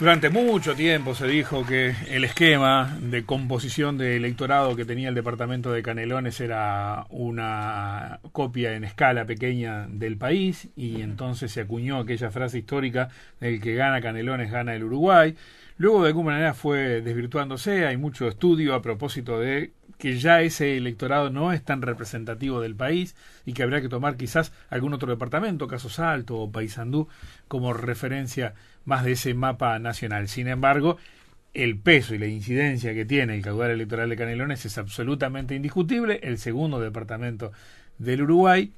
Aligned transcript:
Durante 0.00 0.30
mucho 0.30 0.74
tiempo 0.74 1.14
se 1.14 1.26
dijo 1.26 1.66
que 1.66 1.94
el 2.08 2.24
esquema 2.24 2.96
de 3.02 3.26
composición 3.26 3.98
de 3.98 4.16
electorado 4.16 4.74
que 4.74 4.86
tenía 4.86 5.10
el 5.10 5.14
departamento 5.14 5.72
de 5.72 5.82
Canelones 5.82 6.40
era 6.40 7.04
una 7.10 8.18
copia 8.32 8.72
en 8.72 8.84
escala 8.84 9.26
pequeña 9.26 9.86
del 9.88 10.16
país 10.16 10.70
y 10.74 11.02
entonces 11.02 11.52
se 11.52 11.60
acuñó 11.60 11.98
aquella 11.98 12.30
frase 12.30 12.60
histórica 12.60 13.10
del 13.40 13.60
que 13.60 13.74
gana 13.74 14.00
Canelones 14.00 14.50
gana 14.50 14.74
el 14.74 14.84
Uruguay. 14.84 15.36
Luego 15.76 16.02
de 16.02 16.08
alguna 16.08 16.30
manera 16.30 16.54
fue 16.54 17.02
desvirtuándose, 17.02 17.84
hay 17.84 17.98
mucho 17.98 18.26
estudio 18.26 18.74
a 18.74 18.80
propósito 18.80 19.38
de 19.38 19.72
que 19.98 20.16
ya 20.16 20.40
ese 20.40 20.78
electorado 20.78 21.28
no 21.28 21.52
es 21.52 21.62
tan 21.62 21.82
representativo 21.82 22.62
del 22.62 22.74
país 22.74 23.14
y 23.44 23.52
que 23.52 23.62
habría 23.62 23.82
que 23.82 23.90
tomar 23.90 24.16
quizás 24.16 24.50
algún 24.70 24.94
otro 24.94 25.10
departamento, 25.10 25.68
Caso 25.68 25.90
Salto 25.90 26.38
o 26.38 26.50
Paysandú, 26.50 27.06
como 27.48 27.74
referencia 27.74 28.54
más 28.84 29.04
de 29.04 29.12
ese 29.12 29.34
mapa 29.34 29.78
nacional. 29.78 30.28
Sin 30.28 30.48
embargo, 30.48 30.96
el 31.54 31.78
peso 31.78 32.14
y 32.14 32.18
la 32.18 32.26
incidencia 32.26 32.94
que 32.94 33.04
tiene 33.04 33.34
el 33.34 33.42
caudal 33.42 33.70
electoral 33.70 34.08
de 34.08 34.16
Canelones 34.16 34.64
es 34.64 34.78
absolutamente 34.78 35.54
indiscutible, 35.54 36.20
el 36.22 36.38
segundo 36.38 36.80
departamento 36.80 37.52
del 37.98 38.22
Uruguay, 38.22 38.72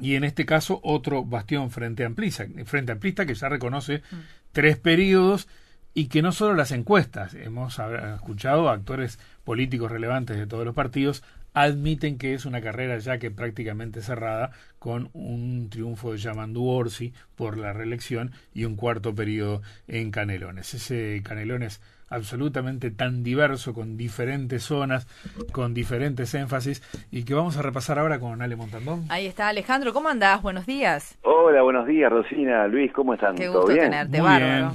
y 0.00 0.16
en 0.16 0.24
este 0.24 0.44
caso 0.46 0.80
otro 0.82 1.24
bastión 1.24 1.70
frente 1.70 2.02
a 2.02 2.06
Amplista, 2.06 2.46
frente 2.64 2.92
a 2.92 2.94
Amplista 2.94 3.26
que 3.26 3.34
ya 3.34 3.48
reconoce 3.48 3.98
mm. 3.98 4.16
tres 4.52 4.76
periodos 4.78 5.48
y 5.94 6.06
que 6.06 6.22
no 6.22 6.32
solo 6.32 6.54
las 6.54 6.72
encuestas, 6.72 7.34
hemos 7.34 7.78
escuchado 8.14 8.68
a 8.68 8.72
actores 8.72 9.18
políticos 9.44 9.90
relevantes 9.90 10.38
de 10.38 10.46
todos 10.46 10.64
los 10.64 10.74
partidos 10.74 11.22
admiten 11.54 12.18
que 12.18 12.34
es 12.34 12.46
una 12.46 12.60
carrera 12.60 12.98
ya 12.98 13.18
que 13.18 13.30
prácticamente 13.30 14.02
cerrada 14.02 14.50
con 14.78 15.10
un 15.12 15.68
triunfo 15.70 16.12
de 16.12 16.18
Yamandu 16.18 16.66
Orsi 16.66 17.12
por 17.36 17.58
la 17.58 17.72
reelección 17.72 18.32
y 18.54 18.64
un 18.64 18.76
cuarto 18.76 19.14
periodo 19.14 19.62
en 19.86 20.10
Canelones. 20.10 20.74
Ese 20.74 21.22
Canelones 21.24 21.80
absolutamente 22.12 22.90
tan 22.90 23.22
diverso, 23.22 23.72
con 23.72 23.96
diferentes 23.96 24.62
zonas, 24.62 25.06
con 25.50 25.72
diferentes 25.72 26.34
énfasis, 26.34 26.82
y 27.10 27.24
que 27.24 27.32
vamos 27.32 27.56
a 27.56 27.62
repasar 27.62 27.98
ahora 27.98 28.20
con 28.20 28.42
Ale 28.42 28.54
Montandón. 28.54 29.06
Ahí 29.08 29.26
está 29.26 29.48
Alejandro, 29.48 29.94
¿cómo 29.94 30.10
andás? 30.10 30.42
Buenos 30.42 30.66
días. 30.66 31.18
Hola, 31.22 31.62
buenos 31.62 31.86
días, 31.86 32.12
Rosina, 32.12 32.66
Luis, 32.66 32.92
¿cómo 32.92 33.14
están? 33.14 33.34
Qué 33.34 33.48
gusto 33.48 33.66
tenerte, 33.74 34.20
bárbaro. 34.20 34.72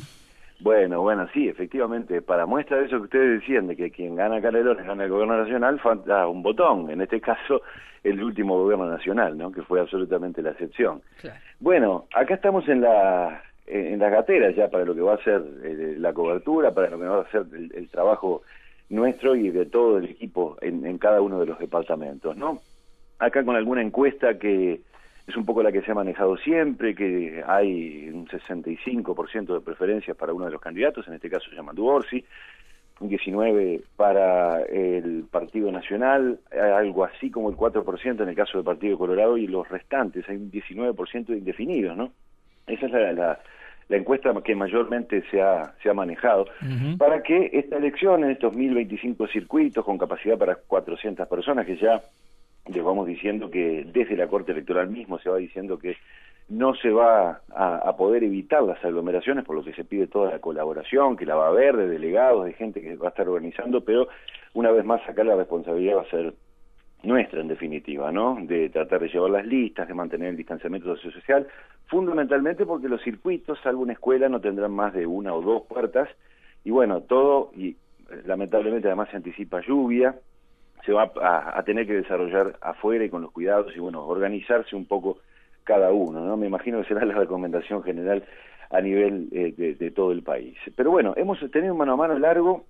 Bueno, 0.59 1.01
bueno, 1.01 1.27
sí, 1.33 1.47
efectivamente, 1.47 2.21
para 2.21 2.45
muestra 2.45 2.77
de 2.77 2.85
eso 2.85 2.97
que 2.97 3.03
ustedes 3.03 3.41
decían, 3.41 3.67
de 3.67 3.75
que 3.75 3.91
quien 3.91 4.15
gana 4.15 4.41
Canelones 4.41 4.87
gana 4.87 5.03
el 5.03 5.09
gobierno 5.11 5.37
nacional, 5.37 5.79
falta 5.79 6.27
un 6.27 6.41
botón, 6.41 6.89
en 6.89 7.01
este 7.01 7.21
caso 7.21 7.61
el 8.03 8.23
último 8.23 8.57
gobierno 8.57 8.89
nacional, 8.89 9.37
¿no? 9.37 9.51
que 9.51 9.61
fue 9.61 9.79
absolutamente 9.79 10.41
la 10.41 10.51
excepción. 10.51 11.01
Bueno, 11.59 12.05
acá 12.13 12.35
estamos 12.35 12.67
en 12.69 12.81
la 12.81 13.43
en 13.67 13.99
las 13.99 14.11
gateras 14.11 14.55
ya 14.55 14.69
para 14.69 14.85
lo 14.85 14.95
que 14.95 15.01
va 15.01 15.15
a 15.15 15.23
ser 15.23 15.43
eh, 15.61 15.95
la 15.97 16.13
cobertura, 16.13 16.73
para 16.73 16.89
lo 16.89 16.99
que 16.99 17.05
va 17.05 17.21
a 17.21 17.31
ser 17.31 17.45
el, 17.51 17.89
trabajo 17.89 18.43
nuestro 18.89 19.35
y 19.35 19.49
de 19.49 19.65
todo 19.65 19.97
el 19.97 20.05
equipo 20.05 20.57
en, 20.61 20.85
en 20.85 20.97
cada 20.97 21.19
uno 21.19 21.37
de 21.41 21.47
los 21.47 21.59
departamentos, 21.59 22.37
¿no? 22.37 22.61
Acá 23.19 23.43
con 23.43 23.57
alguna 23.57 23.81
encuesta 23.81 24.39
que 24.39 24.79
es 25.27 25.35
un 25.35 25.45
poco 25.45 25.61
la 25.61 25.73
que 25.73 25.81
se 25.81 25.91
ha 25.91 25.95
manejado 25.95 26.37
siempre, 26.37 26.95
que 26.95 27.43
hay 27.45 28.09
un 28.09 28.27
65% 28.27 29.53
de 29.53 29.59
preferencias 29.59 30.15
para 30.15 30.33
uno 30.33 30.45
de 30.45 30.51
los 30.51 30.61
candidatos, 30.61 31.05
en 31.07 31.15
este 31.15 31.29
caso 31.29 31.49
se 31.49 31.55
llama 31.55 31.73
Duorsi, 31.73 32.23
un 33.01 33.09
19% 33.09 33.83
para 33.97 34.63
el 34.63 35.25
Partido 35.29 35.69
Nacional, 35.69 36.39
algo 36.51 37.03
así 37.03 37.29
como 37.29 37.49
el 37.49 37.57
4% 37.57 38.23
en 38.23 38.29
el 38.29 38.35
caso 38.35 38.57
del 38.57 38.65
Partido 38.65 38.97
Colorado 38.97 39.37
y 39.37 39.47
los 39.47 39.67
restantes, 39.67 40.27
hay 40.29 40.37
un 40.37 40.49
19% 40.49 41.25
de 41.25 41.37
indefinidos, 41.37 41.97
¿no? 41.97 42.11
Esa 42.65 42.85
es 42.85 42.91
la, 42.91 43.11
la, 43.13 43.97
encuesta 43.97 44.33
que 44.43 44.55
mayormente 44.55 45.23
se 45.29 45.41
ha, 45.41 45.73
se 45.83 45.89
ha 45.89 45.93
manejado, 45.93 46.47
para 46.97 47.21
que 47.21 47.49
esta 47.53 47.77
elección 47.77 48.23
en 48.23 48.31
estos 48.31 48.53
1025 48.53 49.27
circuitos 49.27 49.83
con 49.83 49.97
capacidad 49.97 50.37
para 50.37 50.55
400 50.55 51.27
personas, 51.27 51.65
que 51.65 51.77
ya 51.77 52.01
les 52.69 52.83
vamos 52.83 53.07
diciendo 53.07 53.49
que 53.49 53.85
desde 53.91 54.15
la 54.15 54.27
Corte 54.27 54.51
Electoral 54.51 54.89
mismo 54.89 55.19
se 55.19 55.29
va 55.29 55.37
diciendo 55.37 55.77
que 55.77 55.97
no 56.49 56.75
se 56.75 56.89
va 56.89 57.41
a, 57.49 57.97
poder 57.97 58.23
evitar 58.23 58.63
las 58.63 58.83
aglomeraciones, 58.83 59.43
por 59.43 59.55
lo 59.55 59.63
que 59.63 59.73
se 59.73 59.83
pide 59.83 60.07
toda 60.07 60.31
la 60.31 60.39
colaboración, 60.39 61.17
que 61.17 61.25
la 61.25 61.35
va 61.35 61.45
a 61.45 61.49
haber 61.49 61.75
de 61.75 61.87
delegados, 61.87 62.45
de 62.45 62.53
gente 62.53 62.81
que 62.81 62.95
va 62.95 63.07
a 63.07 63.09
estar 63.09 63.27
organizando, 63.27 63.81
pero 63.81 64.07
una 64.53 64.71
vez 64.71 64.85
más 64.85 65.01
acá 65.07 65.23
la 65.23 65.35
responsabilidad 65.35 65.97
va 65.97 66.01
a 66.03 66.09
ser 66.09 66.33
nuestra 67.03 67.41
en 67.41 67.49
definitiva, 67.49 68.11
¿no? 68.11 68.37
De 68.41 68.69
tratar 68.69 69.01
de 69.01 69.09
llevar 69.09 69.31
las 69.31 69.45
listas, 69.45 69.87
de 69.87 69.93
mantener 69.93 70.29
el 70.29 70.37
distanciamiento 70.37 70.95
social, 70.95 71.47
fundamentalmente 71.87 72.65
porque 72.65 72.87
los 72.87 73.01
circuitos, 73.01 73.59
salvo 73.61 73.81
una 73.81 73.93
escuela, 73.93 74.29
no 74.29 74.39
tendrán 74.39 74.71
más 74.71 74.93
de 74.93 75.05
una 75.05 75.33
o 75.33 75.41
dos 75.41 75.63
puertas, 75.67 76.07
y 76.63 76.71
bueno, 76.71 77.01
todo, 77.01 77.51
y 77.55 77.75
lamentablemente 78.25 78.87
además 78.87 79.09
se 79.09 79.17
anticipa 79.17 79.61
lluvia, 79.61 80.15
se 80.85 80.93
va 80.93 81.11
a, 81.21 81.61
tener 81.63 81.85
que 81.85 81.93
desarrollar 81.93 82.57
afuera 82.61 83.03
y 83.03 83.09
con 83.09 83.21
los 83.21 83.31
cuidados 83.31 83.75
y 83.75 83.79
bueno, 83.79 84.05
organizarse 84.05 84.75
un 84.75 84.85
poco 84.85 85.19
cada 85.63 85.91
uno, 85.91 86.21
¿no? 86.23 86.37
Me 86.37 86.47
imagino 86.47 86.81
que 86.81 86.87
será 86.87 87.05
la 87.05 87.15
recomendación 87.15 87.83
general 87.83 88.23
a 88.69 88.81
nivel 88.81 89.27
eh, 89.31 89.75
de, 89.77 89.91
todo 89.91 90.11
el 90.11 90.23
país. 90.23 90.57
Pero 90.75 90.91
bueno, 90.91 91.13
hemos 91.17 91.39
tenido 91.51 91.73
un 91.73 91.79
mano 91.79 91.93
a 91.93 91.97
mano 91.97 92.17
largo 92.19 92.65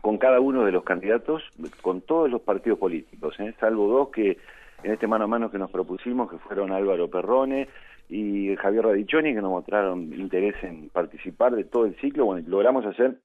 con 0.00 0.18
cada 0.18 0.40
uno 0.40 0.64
de 0.64 0.72
los 0.72 0.82
candidatos, 0.82 1.42
con 1.80 2.00
todos 2.00 2.28
los 2.30 2.40
partidos 2.40 2.78
políticos, 2.78 3.38
¿eh? 3.38 3.54
salvo 3.60 3.86
dos 3.86 4.08
que 4.08 4.38
en 4.82 4.92
este 4.92 5.06
mano 5.06 5.24
a 5.24 5.28
mano 5.28 5.50
que 5.50 5.58
nos 5.58 5.70
propusimos, 5.70 6.28
que 6.28 6.38
fueron 6.38 6.72
Álvaro 6.72 7.08
Perrone 7.08 7.68
y 8.08 8.56
Javier 8.56 8.84
Radichoni, 8.84 9.34
que 9.34 9.40
nos 9.40 9.52
mostraron 9.52 10.12
interés 10.12 10.56
en 10.62 10.88
participar 10.88 11.54
de 11.54 11.64
todo 11.64 11.86
el 11.86 11.94
ciclo. 12.00 12.24
Bueno, 12.24 12.44
logramos 12.48 12.84
hacer 12.84 13.18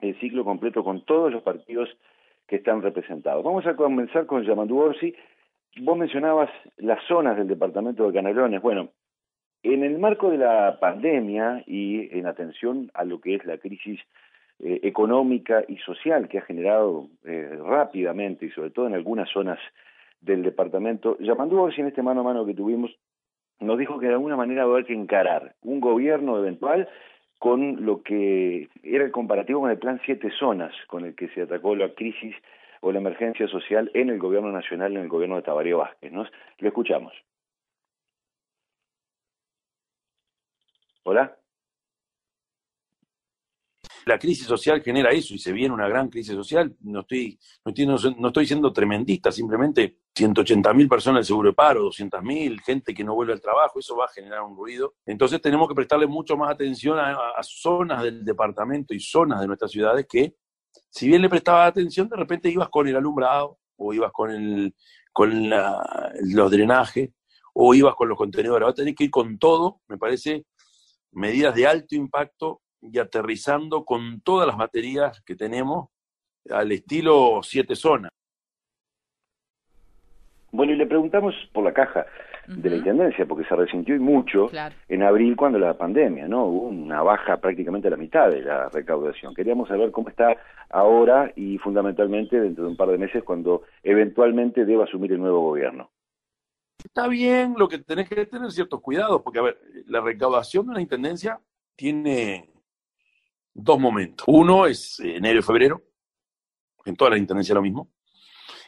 el 0.00 0.18
ciclo 0.20 0.44
completo 0.44 0.84
con 0.84 1.04
todos 1.04 1.32
los 1.32 1.42
partidos 1.42 1.88
que 2.48 2.56
están 2.56 2.82
representados. 2.82 3.44
Vamos 3.44 3.66
a 3.66 3.76
comenzar 3.76 4.26
con 4.26 4.42
Yamandu 4.42 4.78
Orsi. 4.78 5.14
Vos 5.82 5.96
mencionabas 5.96 6.50
las 6.78 7.02
zonas 7.06 7.36
del 7.36 7.46
departamento 7.46 8.06
de 8.06 8.14
Canelones. 8.14 8.62
Bueno, 8.62 8.88
en 9.62 9.84
el 9.84 9.98
marco 9.98 10.30
de 10.30 10.38
la 10.38 10.78
pandemia 10.80 11.62
y 11.66 12.08
en 12.18 12.26
atención 12.26 12.90
a 12.94 13.04
lo 13.04 13.20
que 13.20 13.34
es 13.34 13.44
la 13.44 13.58
crisis 13.58 14.00
eh, 14.60 14.80
económica 14.82 15.62
y 15.68 15.76
social 15.78 16.28
que 16.28 16.38
ha 16.38 16.42
generado 16.42 17.08
eh, 17.24 17.56
rápidamente 17.62 18.46
y 18.46 18.50
sobre 18.50 18.70
todo 18.70 18.86
en 18.86 18.94
algunas 18.94 19.28
zonas 19.30 19.58
del 20.20 20.42
departamento, 20.42 21.16
Yamandu 21.20 21.60
Orsi 21.60 21.80
en 21.80 21.88
este 21.88 22.02
mano 22.02 22.22
a 22.22 22.24
mano 22.24 22.46
que 22.46 22.54
tuvimos 22.54 22.90
nos 23.60 23.78
dijo 23.78 23.98
que 23.98 24.06
de 24.06 24.12
alguna 24.12 24.36
manera 24.36 24.64
va 24.64 24.70
a 24.70 24.74
haber 24.74 24.86
que 24.86 24.94
encarar 24.94 25.54
un 25.62 25.80
gobierno 25.80 26.38
eventual 26.38 26.88
con 27.38 27.84
lo 27.84 28.02
que 28.02 28.68
era 28.82 29.04
el 29.04 29.12
comparativo 29.12 29.60
con 29.60 29.70
el 29.70 29.78
plan 29.78 30.00
Siete 30.04 30.30
Zonas, 30.38 30.74
con 30.88 31.04
el 31.04 31.14
que 31.14 31.28
se 31.28 31.42
atacó 31.42 31.76
la 31.76 31.94
crisis 31.94 32.34
o 32.80 32.92
la 32.92 32.98
emergencia 32.98 33.48
social 33.48 33.90
en 33.94 34.10
el 34.10 34.18
gobierno 34.18 34.50
nacional, 34.50 34.96
en 34.96 35.02
el 35.02 35.08
gobierno 35.08 35.36
de 35.36 35.42
Tabaré 35.42 35.74
Vázquez. 35.74 36.12
¿no? 36.12 36.26
Lo 36.58 36.68
escuchamos. 36.68 37.12
Hola 41.04 41.38
la 44.08 44.18
crisis 44.18 44.46
social 44.46 44.82
genera 44.82 45.10
eso 45.10 45.34
y 45.34 45.38
se 45.38 45.52
viene 45.52 45.74
una 45.74 45.86
gran 45.86 46.08
crisis 46.08 46.34
social. 46.34 46.74
No 46.80 47.00
estoy, 47.00 47.38
no 47.64 47.70
estoy, 47.70 48.14
no, 48.18 48.28
estoy 48.28 48.46
siendo 48.46 48.72
tremendista, 48.72 49.30
simplemente 49.30 49.98
180 50.14 50.72
mil 50.72 50.88
personas 50.88 51.20
del 51.20 51.26
seguro 51.26 51.50
de 51.50 51.54
paro, 51.54 51.82
200 51.82 52.22
mil, 52.22 52.60
gente 52.62 52.94
que 52.94 53.04
no 53.04 53.14
vuelve 53.14 53.34
al 53.34 53.40
trabajo, 53.40 53.78
eso 53.78 53.96
va 53.96 54.06
a 54.06 54.08
generar 54.08 54.42
un 54.42 54.56
ruido. 54.56 54.94
Entonces 55.04 55.40
tenemos 55.40 55.68
que 55.68 55.74
prestarle 55.74 56.06
mucho 56.06 56.36
más 56.36 56.50
atención 56.50 56.98
a, 56.98 57.16
zonas 57.42 58.02
del 58.02 58.24
departamento 58.24 58.94
y 58.94 59.00
zonas 59.00 59.40
de 59.40 59.46
nuestras 59.46 59.70
ciudades 59.70 60.06
que, 60.08 60.34
si 60.90 61.06
bien 61.06 61.22
le 61.22 61.28
prestabas 61.28 61.68
atención, 61.68 62.08
de 62.08 62.16
repente 62.16 62.50
ibas 62.50 62.70
con 62.70 62.88
el 62.88 62.96
alumbrado 62.96 63.58
o 63.76 63.92
ibas 63.92 64.10
con, 64.10 64.30
el, 64.30 64.74
con 65.12 65.50
los 65.50 66.50
drenajes 66.50 67.10
o 67.52 67.74
ibas 67.74 67.94
con 67.94 68.08
los 68.08 68.16
contenedores. 68.16 68.66
Va 68.66 68.70
a 68.70 68.74
tener 68.74 68.94
que 68.94 69.04
ir 69.04 69.10
con 69.10 69.38
todo, 69.38 69.82
me 69.86 69.98
parece, 69.98 70.46
medidas 71.12 71.54
de 71.54 71.66
alto 71.66 71.94
impacto 71.94 72.62
y 72.80 72.98
aterrizando 72.98 73.84
con 73.84 74.20
todas 74.20 74.46
las 74.46 74.56
baterías 74.56 75.20
que 75.22 75.34
tenemos 75.34 75.88
al 76.50 76.72
estilo 76.72 77.40
siete 77.42 77.76
zonas. 77.76 78.12
Bueno, 80.50 80.72
y 80.72 80.76
le 80.76 80.86
preguntamos 80.86 81.34
por 81.52 81.64
la 81.64 81.74
caja 81.74 82.06
de 82.46 82.70
la 82.70 82.76
Intendencia, 82.76 83.26
porque 83.26 83.46
se 83.46 83.54
resintió 83.54 83.94
y 83.94 83.98
mucho 83.98 84.50
en 84.88 85.02
abril 85.02 85.36
cuando 85.36 85.58
la 85.58 85.76
pandemia, 85.76 86.26
¿no? 86.26 86.46
Hubo 86.46 86.68
una 86.68 87.02
baja 87.02 87.36
prácticamente 87.36 87.88
a 87.88 87.90
la 87.90 87.98
mitad 87.98 88.30
de 88.30 88.40
la 88.40 88.70
recaudación. 88.70 89.34
Queríamos 89.34 89.68
saber 89.68 89.90
cómo 89.90 90.08
está 90.08 90.34
ahora 90.70 91.30
y 91.36 91.58
fundamentalmente 91.58 92.40
dentro 92.40 92.64
de 92.64 92.70
un 92.70 92.76
par 92.76 92.88
de 92.88 92.96
meses 92.96 93.22
cuando 93.22 93.64
eventualmente 93.82 94.64
deba 94.64 94.84
asumir 94.84 95.12
el 95.12 95.20
nuevo 95.20 95.42
gobierno. 95.42 95.90
Está 96.82 97.08
bien, 97.08 97.54
lo 97.58 97.68
que 97.68 97.78
tenés 97.78 98.08
que 98.08 98.24
tener 98.24 98.50
ciertos 98.50 98.80
cuidados, 98.80 99.20
porque 99.20 99.40
a 99.40 99.42
ver, 99.42 99.58
la 99.86 100.00
recaudación 100.00 100.68
de 100.68 100.74
la 100.74 100.80
Intendencia 100.80 101.40
tiene 101.76 102.48
dos 103.54 103.78
momentos. 103.78 104.24
Uno 104.28 104.66
es 104.66 105.00
enero 105.00 105.40
y 105.40 105.42
febrero, 105.42 105.82
en 106.84 106.96
toda 106.96 107.10
la 107.10 107.18
intendencia 107.18 107.54
lo 107.54 107.62
mismo. 107.62 107.90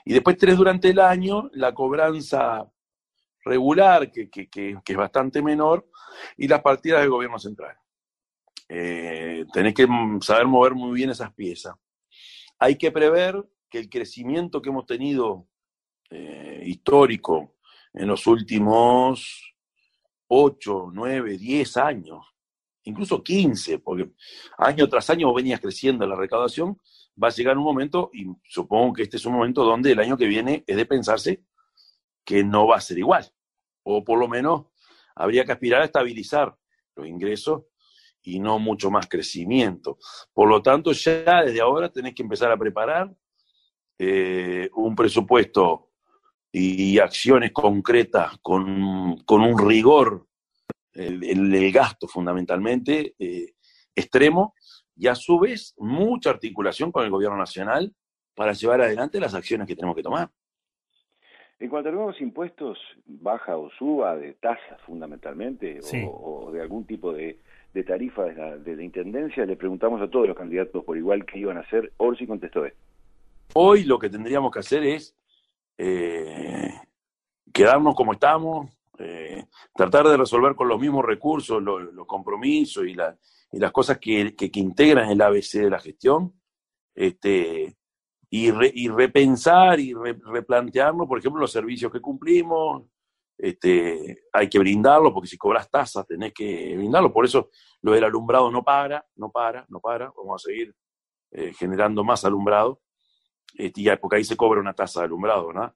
Y 0.05 0.13
después 0.13 0.37
tres 0.37 0.57
durante 0.57 0.91
el 0.91 0.99
año, 0.99 1.51
la 1.53 1.75
cobranza 1.75 2.71
regular, 3.45 4.11
que, 4.11 4.29
que, 4.29 4.49
que, 4.49 4.79
es 4.85 4.97
bastante 4.97 5.43
menor, 5.43 5.89
y 6.37 6.49
las 6.49 6.61
partidas 6.63 7.01
del 7.01 7.11
gobierno 7.11 7.39
central. 7.39 7.77
Eh, 8.69 9.45
tenés 9.53 9.75
que 9.75 9.87
saber 10.21 10.47
mover 10.47 10.75
muy 10.75 10.95
bien 10.95 11.11
esas 11.11 11.33
piezas. 11.35 11.75
Hay 12.59 12.77
que 12.77 12.93
prever 12.93 13.43
que 13.69 13.79
el 13.79 13.89
crecimiento 13.89 14.61
que 14.61 14.69
hemos 14.69 14.87
tenido 14.87 15.47
eh, 16.11 16.63
histórico 16.67 17.57
en 17.93 18.09
los 18.09 18.27
últimos 18.27 19.55
8, 20.29 20.91
9, 20.93 21.39
10 21.39 21.77
años, 21.79 22.27
incluso 22.85 23.23
15, 23.23 23.79
porque 23.79 24.11
año 24.59 24.89
tras 24.89 25.11
año 25.11 25.33
venías 25.35 25.61
creciendo 25.61 26.07
la 26.07 26.17
recaudación, 26.17 26.79
va 27.23 27.29
a 27.29 27.33
llegar 27.33 27.59
un 27.59 27.65
momento, 27.65 28.11
y 28.13 28.27
supongo 28.45 28.93
que 28.95 29.03
este 29.03 29.17
es 29.17 29.27
un 29.27 29.35
momento 29.35 29.65
donde 29.65 29.93
el 29.93 29.99
año 30.01 30.17
que 30.17 30.27
viene 30.27 30.65
es 30.67 30.77
de 30.77 30.87
pensarse 30.87 31.45
que 32.25 32.45
no 32.45 32.67
va 32.67 32.77
a 32.77 32.81
ser 32.81 32.99
igual, 32.99 33.27
o 33.83 34.05
por 34.05 34.19
lo 34.19 34.29
menos 34.29 34.67
habría 35.15 35.45
que 35.45 35.53
aspirar 35.53 35.83
a 35.83 35.87
estabilizar 35.87 36.57
los 36.97 37.07
ingresos 37.07 37.65
y 38.23 38.39
no 38.39 38.59
mucho 38.59 38.91
más 38.91 39.09
crecimiento. 39.09 39.99
Por 40.33 40.49
lo 40.49 40.63
tanto, 40.63 40.93
ya 40.93 41.43
desde 41.43 41.61
ahora 41.61 41.91
tenés 41.91 42.15
que 42.15 42.23
empezar 42.23 42.51
a 42.51 42.57
preparar 42.57 43.11
eh, 43.99 44.69
un 44.75 44.95
presupuesto 44.95 45.91
y 46.53 46.99
acciones 46.99 47.53
concretas 47.53 48.39
con, 48.43 48.65
un 49.29 49.69
rigor 49.69 50.27
el, 50.95 51.73
gasto 51.73 52.09
fundamentalmente 52.09 53.15
eh, 53.19 53.55
extremo 53.95 54.55
y 54.97 55.07
a 55.07 55.15
su 55.15 55.39
vez 55.39 55.75
mucha 55.79 56.31
articulación 56.31 56.93
con 56.93 57.05
el 57.05 57.11
gobierno 57.11 57.37
nacional 57.37 57.95
para 58.35 58.53
llevar 58.53 58.81
adelante 58.81 59.21
las 59.21 59.35
acciones 59.35 59.67
que 59.67 59.77
tenemos 59.77 59.97
que 59.97 60.03
tomar. 60.03 60.31
En 61.59 61.69
cuanto 61.69 61.91
a 61.91 61.93
nuevos 61.93 62.19
impuestos, 62.23 62.79
baja 63.05 63.59
o 63.59 63.71
suba 63.73 64.17
de 64.17 64.33
tasas 64.33 64.81
fundamentalmente 64.87 65.81
o, 66.11 66.51
de 66.51 66.63
algún 66.63 66.87
tipo 66.87 67.13
de, 67.13 67.39
tarifa 67.87 68.25
de 68.25 68.77
la, 68.77 68.83
Intendencia, 68.83 69.45
le 69.45 69.57
preguntamos 69.57 70.01
a 70.01 70.09
todos 70.09 70.27
los 70.27 70.37
candidatos 70.37 70.83
por 70.85 70.97
igual 70.97 71.27
qué 71.27 71.39
iban 71.39 71.59
a 71.59 71.61
hacer. 71.61 71.93
Orsi 71.99 72.27
contestó 72.27 72.65
esto. 72.65 72.81
Hoy 73.53 73.85
lo 73.85 73.99
que 73.99 74.09
tendríamos 74.09 74.51
que 74.51 74.61
hacer 74.61 74.85
es 74.85 75.15
eh, 75.77 76.73
quedarnos 77.53 77.95
como 77.95 78.15
estamos, 78.15 78.71
tratar 79.75 80.09
de 80.09 80.17
resolver 80.17 80.55
con 80.55 80.69
los 80.69 80.81
mismos 80.81 81.05
recursos 81.05 81.63
los, 81.63 82.07
compromisos 82.07 82.87
y, 82.87 82.95
las 82.95 83.73
cosas 83.73 83.99
que, 83.99 84.35
integran 84.55 85.11
el 85.11 85.21
ABC 85.21 85.61
de 85.61 85.71
la 85.71 85.79
gestión, 85.79 86.35
este, 86.95 87.77
y, 88.31 88.51
repensar 88.89 89.81
y 89.81 89.93
replantearnos, 89.95 91.07
por 91.07 91.19
ejemplo, 91.19 91.41
los 91.41 91.53
servicios 91.53 91.91
que 91.91 92.01
cumplimos, 92.01 92.85
este, 93.37 94.25
hay 94.33 94.49
que 94.49 94.59
brindarlo, 94.59 95.15
porque 95.15 95.29
si 95.29 95.39
cobras 95.39 95.71
tasas 95.71 96.07
tenés 96.07 96.33
que 96.35 96.77
brindarlo, 96.77 97.13
por 97.13 97.25
eso 97.25 97.49
lo 97.81 97.93
del 97.93 98.05
alumbrado 98.05 98.51
no 98.51 98.63
para, 98.63 99.07
no 99.17 99.31
para, 99.31 99.65
no 99.69 99.81
para, 99.81 100.13
vamos 100.17 100.45
a 100.45 100.49
seguir 100.49 100.75
eh, 101.33 101.53
generando 101.55 102.05
más 102.05 102.25
alumbrado, 102.25 102.81
este, 103.55 103.83
ya, 103.83 103.97
porque 103.97 104.17
ahí 104.17 104.25
se 104.25 104.37
cobra 104.37 104.61
una 104.61 104.75
tasa 104.75 105.01
de 105.01 105.07
alumbrado, 105.07 105.53
¿no? 105.53 105.75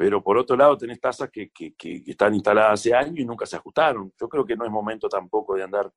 Pero 0.00 0.22
por 0.22 0.38
otro 0.38 0.56
lado 0.56 0.78
tenés 0.78 0.98
tasas 0.98 1.28
que, 1.30 1.50
que, 1.50 1.74
están 2.06 2.34
instaladas 2.34 2.80
hace 2.80 2.94
años 2.94 3.18
y 3.18 3.24
nunca 3.26 3.44
se 3.44 3.56
ajustaron. 3.56 4.10
Yo 4.18 4.30
creo 4.30 4.46
que 4.46 4.56
no 4.56 4.64
es 4.64 4.70
momento 4.70 5.10
tampoco 5.10 5.56
de 5.56 5.62
andar, 5.62 5.92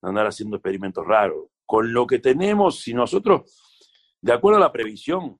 andar 0.00 0.26
haciendo 0.26 0.56
experimentos 0.56 1.06
raros. 1.06 1.44
Con 1.66 1.92
lo 1.92 2.06
que 2.06 2.18
tenemos, 2.18 2.80
si 2.80 2.94
nosotros 2.94 3.42
de 4.22 4.32
acuerdo 4.32 4.56
a 4.56 4.60
la 4.60 4.72
previsión 4.72 5.38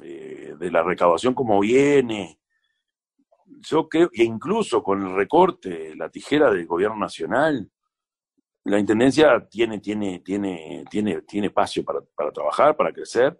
eh, 0.00 0.54
de 0.58 0.70
la 0.70 0.82
recaudación 0.82 1.34
como 1.34 1.60
viene, 1.60 2.40
yo 3.44 3.86
creo 3.86 4.08
que 4.08 4.24
incluso 4.24 4.82
con 4.82 5.02
el 5.02 5.14
recorte, 5.14 5.94
la 5.94 6.08
tijera 6.08 6.50
del 6.50 6.64
gobierno 6.64 6.96
nacional, 6.96 7.70
la 8.64 8.78
intendencia 8.78 9.46
tiene, 9.46 9.78
tiene, 9.80 10.20
tiene, 10.20 10.86
tiene, 10.90 11.20
tiene 11.20 11.48
espacio 11.48 11.84
para, 11.84 12.00
para 12.14 12.32
trabajar, 12.32 12.74
para 12.74 12.94
crecer. 12.94 13.38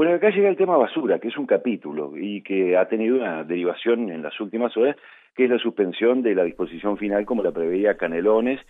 Bueno, 0.00 0.14
acá 0.14 0.30
llega 0.30 0.48
el 0.48 0.56
tema 0.56 0.78
basura, 0.78 1.18
que 1.18 1.28
es 1.28 1.36
un 1.36 1.44
capítulo 1.44 2.14
y 2.16 2.40
que 2.40 2.74
ha 2.74 2.88
tenido 2.88 3.16
una 3.16 3.44
derivación 3.44 4.10
en 4.10 4.22
las 4.22 4.40
últimas 4.40 4.74
horas, 4.74 4.96
que 5.36 5.44
es 5.44 5.50
la 5.50 5.58
suspensión 5.58 6.22
de 6.22 6.34
la 6.34 6.44
disposición 6.44 6.96
final 6.96 7.26
como 7.26 7.42
la 7.42 7.52
preveía 7.52 7.98
Canelones 7.98 8.60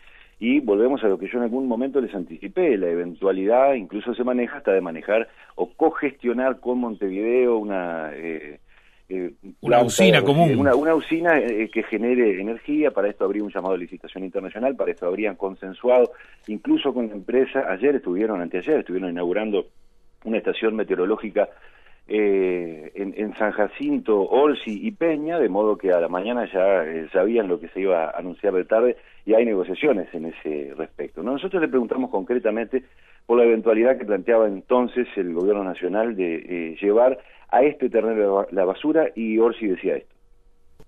y 0.41 0.59
volvemos 0.59 1.05
a 1.05 1.06
lo 1.06 1.21
que 1.21 1.29
yo 1.29 1.38
en 1.38 1.44
algún 1.44 1.69
momento 1.69 2.00
les 2.00 2.12
anticipé, 2.17 2.77
la 2.77 2.88
eventualidad 2.88 3.75
incluso 3.75 4.12
se 4.12 4.25
maneja 4.25 4.56
hasta 4.56 4.73
de 4.73 4.81
manejar 4.81 5.29
o 5.55 5.73
cogestionar 5.73 6.59
con 6.59 6.81
Montevideo 6.81 7.59
una... 7.59 8.11
Eh, 8.12 8.59
eh, 9.09 9.31
una 9.61 9.85
usina 9.85 10.23
común. 10.23 10.59
Una, 10.59 10.75
una 10.75 10.97
usina 10.97 11.38
eh, 11.38 11.71
que 11.73 11.85
genere 11.85 12.41
energía, 12.41 12.91
para 12.91 13.09
esto 13.09 13.25
habría 13.25 13.44
un 13.44 13.53
llamado 13.53 13.75
de 13.75 13.79
licitación 13.79 14.25
internacional, 14.25 14.75
para 14.75 14.91
esto 14.91 15.06
habrían 15.06 15.37
consensuado, 15.37 16.11
incluso 16.49 16.93
con 16.93 17.06
la 17.06 17.15
empresa, 17.15 17.71
ayer 17.71 17.94
estuvieron, 17.94 18.41
anteayer, 18.41 18.81
estuvieron 18.81 19.11
inaugurando 19.11 19.67
una 20.25 20.38
estación 20.38 20.76
meteorológica 20.76 21.49
eh, 22.12 22.90
en, 22.96 23.37
San 23.37 23.52
Jacinto, 23.52 24.20
Olsi 24.20 24.84
y 24.84 24.90
Peña, 24.90 25.38
de 25.38 25.49
modo 25.49 25.76
que 25.76 25.93
a 25.93 26.00
la 26.00 26.08
mañana 26.08 26.50
ya 26.52 26.84
eh, 26.84 27.08
sabían 27.12 27.46
lo 27.46 27.61
que 27.61 27.69
se 27.69 27.82
iba 27.82 28.06
a 28.06 28.19
anunciar 28.19 28.52
de 28.52 28.64
tarde 28.64 28.96
y 29.25 29.34
hay 29.34 29.44
negociaciones 29.44 30.12
en 30.12 30.26
ese 30.26 30.75
respecto. 30.76 31.22
Nosotros 31.22 31.62
le 31.62 31.69
preguntamos 31.69 32.11
concretamente 32.11 32.82
por 33.26 33.38
la 33.38 33.44
eventualidad 33.44 33.96
que 33.96 34.05
planteaba 34.05 34.49
entonces 34.49 35.06
el 35.14 35.32
gobierno 35.32 35.62
nacional 35.62 36.17
de 36.17 36.34
eh, 36.34 36.76
llevar 36.81 37.16
a 37.49 37.62
este 37.62 37.88
terreno 37.88 38.44
la 38.50 38.64
basura 38.64 39.11
y 39.14 39.38
Orsi 39.38 39.69
decía 39.69 39.96
esto. 39.96 40.14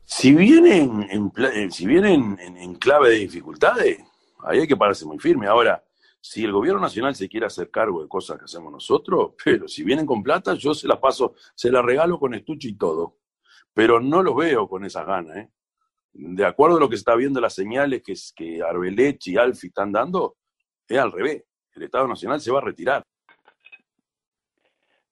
Si 0.04 0.34
vienen 0.34 1.06
en, 1.08 1.70
si 1.70 1.86
vienen 1.86 2.36
en 2.40 2.74
clave 2.74 3.10
de 3.10 3.18
dificultades, 3.18 3.98
ahí 4.44 4.58
hay 4.58 4.66
que 4.66 4.76
pararse 4.76 5.06
muy 5.06 5.20
firme. 5.20 5.46
Ahora, 5.46 5.82
si 6.24 6.44
el 6.44 6.52
gobierno 6.52 6.80
nacional 6.80 7.16
se 7.16 7.28
quiere 7.28 7.46
hacer 7.46 7.68
cargo 7.68 8.00
de 8.00 8.08
cosas 8.08 8.38
que 8.38 8.44
hacemos 8.44 8.72
nosotros, 8.72 9.32
pero 9.44 9.66
si 9.66 9.82
vienen 9.82 10.06
con 10.06 10.22
plata, 10.22 10.54
yo 10.54 10.72
se 10.72 10.86
la 10.86 11.00
paso, 11.00 11.34
se 11.54 11.70
la 11.70 11.82
regalo 11.82 12.18
con 12.18 12.32
estuche 12.32 12.68
y 12.68 12.76
todo. 12.76 13.18
Pero 13.74 14.00
no 14.00 14.22
los 14.22 14.36
veo 14.36 14.68
con 14.68 14.84
esas 14.84 15.04
ganas, 15.04 15.36
¿eh? 15.36 15.50
De 16.14 16.44
acuerdo 16.44 16.76
a 16.76 16.80
lo 16.80 16.90
que 16.90 16.96
se 16.96 17.00
está 17.00 17.16
viendo 17.16 17.40
las 17.40 17.54
señales 17.54 18.02
que, 18.02 18.14
que 18.36 18.62
Arbelech 18.62 19.26
y 19.28 19.36
Alfi 19.38 19.68
están 19.68 19.90
dando, 19.90 20.36
es 20.86 20.98
al 20.98 21.10
revés. 21.10 21.42
El 21.74 21.84
Estado 21.84 22.06
Nacional 22.06 22.38
se 22.38 22.52
va 22.52 22.58
a 22.58 22.62
retirar. 22.62 23.02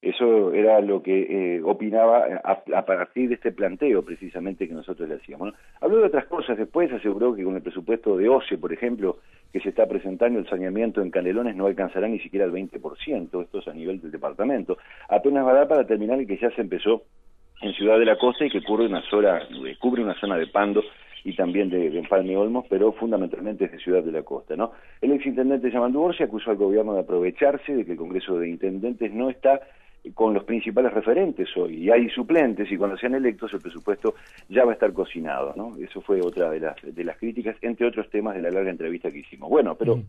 Eso 0.03 0.55
era 0.55 0.81
lo 0.81 1.03
que 1.03 1.57
eh, 1.57 1.63
opinaba 1.63 2.25
a, 2.43 2.85
partir 2.87 3.29
de 3.29 3.35
este 3.35 3.53
planteo 3.53 4.03
precisamente 4.03 4.67
que 4.67 4.73
nosotros 4.73 5.07
le 5.07 5.17
hacíamos. 5.17 5.53
Habló 5.79 5.99
de 5.99 6.07
otras 6.07 6.25
cosas 6.25 6.57
después, 6.57 6.91
aseguró 6.91 7.35
que 7.35 7.45
con 7.45 7.55
el 7.55 7.63
presupuesto 7.63 8.17
de 8.17 8.27
OCE, 8.29 8.57
por 8.57 8.73
ejemplo, 8.73 9.19
que 9.53 9.61
se 9.61 9.69
está 9.69 9.87
presentando 9.87 10.39
el 10.39 10.49
saneamiento 10.49 11.03
en 11.03 11.11
Canelones 11.11 11.55
no 11.55 11.67
alcanzará 11.67 12.09
ni 12.09 12.19
siquiera 12.21 12.47
el 12.47 12.53
20%, 12.53 13.43
esto 13.43 13.59
es 13.59 13.69
a 13.69 13.75
nivel 13.75 14.01
del 14.01 14.11
departamento. 14.11 14.79
Apenas 15.09 15.45
va 15.45 15.51
a 15.51 15.55
dar 15.55 15.69
para 15.69 15.87
terminar 15.87 16.19
el 16.19 16.27
que 16.27 16.39
ya 16.39 16.51
se 16.53 16.63
empezó 16.63 17.03
en 17.61 17.75
Ciudad 17.75 17.99
de 17.99 18.07
la 18.07 18.17
Costa 18.17 18.47
y 18.47 18.51
que 18.51 18.63
cubre 18.63 18.87
una 18.87 19.03
zona, 19.03 19.43
cubre 19.79 20.03
una 20.03 20.15
zona 20.15 20.39
de 20.39 20.47
Pando 20.47 20.83
y 21.25 21.35
también 21.37 21.69
de, 21.69 21.91
de 21.91 21.99
Empalme 21.99 22.39
Olmos, 22.39 22.65
pero 22.71 22.93
fundamentalmente 22.93 23.67
es 23.67 23.73
de 23.73 23.79
Ciudad 23.79 24.03
de 24.03 24.13
la 24.13 24.23
Costa. 24.23 24.57
¿no? 24.57 24.73
El 25.03 25.13
exintendente 25.13 25.71
Yamandu 25.71 26.01
Orsi 26.01 26.23
acusó 26.23 26.53
al 26.53 26.57
gobierno 26.57 26.95
de 26.95 27.01
aprovecharse 27.01 27.75
de 27.75 27.85
que 27.85 27.93
el 27.93 27.99
Congreso 27.99 28.39
de 28.39 28.49
Intendentes 28.49 29.13
no 29.13 29.29
está 29.29 29.61
con 30.15 30.35
los 30.35 30.45
principales 30.45 30.93
referentes 30.93 31.49
hoy, 31.57 31.85
y 31.85 31.91
hay 31.91 32.09
suplentes, 32.11 32.71
y 32.71 32.77
cuando 32.77 32.97
sean 32.97 33.15
electos 33.15 33.53
el 33.53 33.61
presupuesto 33.61 34.15
ya 34.49 34.65
va 34.65 34.73
a 34.73 34.75
estar 34.75 34.93
cocinado, 34.93 35.53
¿no? 35.57 35.77
Eso 35.77 36.01
fue 36.01 36.21
otra 36.21 36.51
de 36.51 36.61
las, 36.61 36.77
de 36.83 37.05
las 37.05 37.17
críticas, 37.19 37.57
entre 37.61 37.87
otros 37.87 38.09
temas 38.11 38.35
de 38.35 38.43
la 38.43 38.51
larga 38.51 38.71
entrevista 38.71 39.11
que 39.11 39.19
hicimos. 39.19 39.49
Bueno, 39.49 39.75
pero 39.75 40.01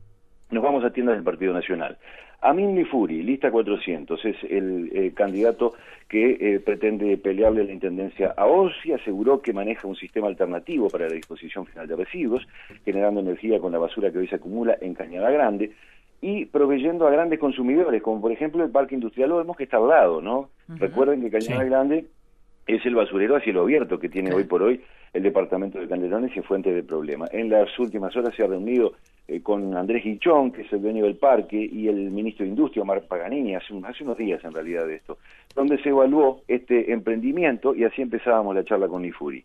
nos 0.51 0.63
vamos 0.63 0.83
a 0.83 0.91
tiendas 0.91 1.15
del 1.15 1.24
Partido 1.24 1.53
Nacional. 1.53 1.98
Amin 2.43 2.75
Lifuri, 2.75 3.21
lista 3.21 3.51
400, 3.51 4.25
es 4.25 4.36
el 4.50 4.89
eh, 4.93 5.12
candidato 5.13 5.75
que 6.10 6.38
eh, 6.39 6.60
pretende 6.60 7.15
pelearle 7.17 7.63
la 7.63 7.71
intendencia 7.71 8.33
a 8.36 8.48
Orsi, 8.48 8.91
aseguró 8.91 9.41
que 9.41 9.53
maneja 9.53 9.88
un 9.88 9.95
sistema 9.95 10.27
alternativo 10.27 10.89
para 10.89 11.07
la 11.07 11.13
disposición 11.13 11.67
final 11.67 11.88
de 11.88 11.95
residuos, 11.95 12.48
generando 12.83 13.19
energía 13.19 13.60
con 13.60 13.71
la 13.71 13.77
basura 13.77 14.12
que 14.12 14.17
hoy 14.17 14.27
se 14.27 14.36
acumula 14.36 14.75
en 14.81 14.95
Cañada 14.95 15.29
Grande, 15.29 15.71
y 16.21 16.45
proveyendo 16.45 17.07
a 17.07 17.11
grandes 17.11 17.39
consumidores, 17.39 18.01
como 18.03 18.21
por 18.21 18.31
ejemplo 18.31 18.63
el 18.63 18.69
Parque 18.69 18.95
Industrial 18.95 19.31
Olmos, 19.31 19.57
que 19.57 19.63
está 19.63 19.77
al 19.77 19.87
lado, 19.87 20.21
¿no? 20.21 20.49
Recuerden 20.67 21.21
que 21.21 21.31
Cañada 21.31 21.63
Grande 21.63 22.05
es 22.67 22.85
el 22.85 22.95
basurero 22.95 23.35
a 23.35 23.41
cielo 23.41 23.61
abierto 23.61 23.99
que 23.99 24.07
tiene 24.07 24.31
hoy 24.33 24.43
por 24.43 24.61
hoy 24.61 24.81
el 25.13 25.23
departamento 25.23 25.79
de 25.79 25.87
Canelones 25.87 26.35
y 26.37 26.41
fuente 26.41 26.71
de 26.71 26.83
problema. 26.83 27.25
En 27.31 27.49
las 27.49 27.77
últimas 27.79 28.15
horas 28.15 28.33
se 28.35 28.43
ha 28.43 28.47
reunido 28.47 28.93
eh, 29.27 29.41
con 29.41 29.75
Andrés 29.75 30.03
Guichón, 30.03 30.51
que 30.51 30.61
es 30.61 30.71
el 30.71 30.81
dueño 30.81 31.03
del 31.03 31.17
parque, 31.17 31.57
y 31.57 31.87
el 31.87 32.11
ministro 32.11 32.45
de 32.45 32.51
Industria, 32.51 32.83
Omar 32.83 33.01
Paganini, 33.07 33.55
hace, 33.55 33.73
hace 33.83 34.03
unos 34.03 34.17
días 34.17 34.41
en 34.45 34.53
realidad 34.53 34.85
de 34.85 34.95
esto, 34.95 35.17
donde 35.55 35.81
se 35.81 35.89
evaluó 35.89 36.43
este 36.47 36.93
emprendimiento 36.93 37.75
y 37.75 37.83
así 37.83 38.01
empezábamos 38.01 38.55
la 38.55 38.63
charla 38.63 38.87
con 38.87 39.03
Ifuri 39.03 39.43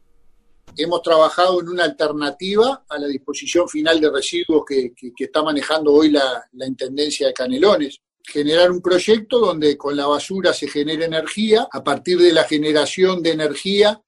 hemos 0.77 1.03
trabajado 1.03 1.61
en 1.61 1.69
una 1.69 1.85
alternativa 1.85 2.85
a 2.89 2.99
la 2.99 3.07
disposición 3.07 3.69
final 3.69 4.01
de 4.01 4.11
residuos 4.11 4.65
que, 4.67 4.93
está 5.19 5.43
manejando 5.43 5.93
hoy 5.93 6.11
la, 6.11 6.45
Intendencia 6.67 7.29
de 7.29 7.33
Canelones. 7.33 8.01
Generar 8.23 8.71
un 8.71 8.83
proyecto 8.83 9.39
donde 9.39 9.77
con 9.77 9.97
la 9.97 10.07
basura 10.07 10.53
se 10.53 10.69
genere 10.69 11.05
energía, 11.05 11.69
a 11.71 11.83
partir 11.83 12.19
de 12.19 12.33
la 12.33 12.45
generación 12.45 13.23
de 13.23 13.31
energía 13.31 14.01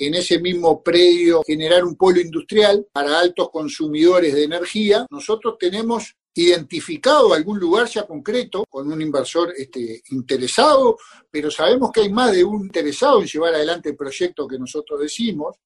en 0.00 0.14
ese 0.14 0.40
mismo 0.40 0.82
predio 0.82 1.42
generar 1.46 1.84
un 1.84 1.94
polo 1.94 2.20
industrial 2.20 2.86
para 2.90 3.20
altos 3.20 3.50
consumidores 3.50 4.34
de 4.34 4.44
energía. 4.44 5.06
Nosotros 5.10 5.56
tenemos 5.58 6.16
identificado 6.34 7.34
algún 7.34 7.58
lugar 7.58 7.86
ya 7.88 8.06
concreto 8.06 8.64
con 8.68 8.90
un 8.90 9.02
inversor 9.02 9.52
este, 9.56 10.02
interesado, 10.10 10.96
pero 11.30 11.50
sabemos 11.50 11.90
que 11.92 12.00
hay 12.00 12.08
más 12.10 12.32
de 12.32 12.44
un 12.44 12.62
interesado 12.62 13.20
en 13.20 13.26
llevar 13.26 13.54
adelante 13.54 13.90
el 13.90 13.96
proyecto 13.96 14.48
que 14.48 14.58
nosotros 14.58 15.00
decimos. 15.00 15.56